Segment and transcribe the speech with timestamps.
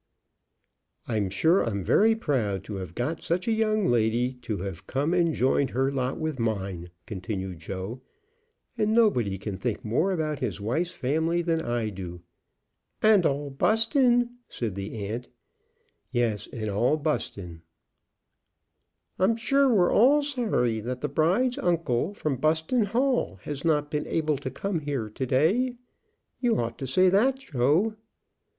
[1.07, 5.13] "I'm sure I'm very proud to have got such a young lady to have come
[5.13, 8.01] and joined her lot with mine," continued Joe;
[8.79, 12.23] "and nobody can think more about his wife's family than I do."
[13.03, 15.27] "And all Buston," said the aunt.
[16.09, 17.61] "Yes, and all Buston."
[19.19, 24.07] "I'm sure we're all sorry that the bride's uncle, from Buston Hall, has not been
[24.07, 25.75] able to come here to day.
[26.39, 27.97] You ought to say that, Joe."